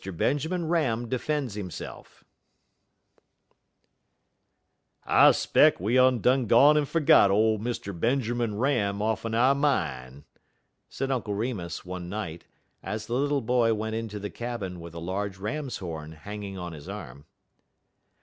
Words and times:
BENJAMIN 0.03 0.67
RAM 0.67 1.07
DEFENDS 1.09 1.53
HIMSELF 1.55 2.23
"I 5.05 5.29
'speck 5.29 5.79
we 5.79 5.99
all 5.99 6.13
dun 6.13 6.47
gone 6.47 6.75
en 6.75 6.85
fergot 6.85 7.29
ole 7.29 7.59
Mr. 7.59 7.93
Benjermun 7.93 8.57
Ram 8.59 9.03
off'n 9.03 9.35
our 9.35 9.53
min'," 9.53 10.23
said 10.89 11.11
Uncle 11.11 11.35
Remus, 11.35 11.85
one 11.85 12.09
night, 12.09 12.45
as 12.81 13.05
the 13.05 13.13
little 13.13 13.41
boy 13.41 13.75
went 13.75 13.93
into 13.93 14.17
the 14.17 14.31
cabin 14.31 14.79
with 14.79 14.95
a 14.95 14.99
large 14.99 15.37
ram's 15.37 15.77
horn 15.77 16.13
hanging 16.13 16.57
on 16.57 16.73
his 16.73 16.89
arm. 16.89 17.25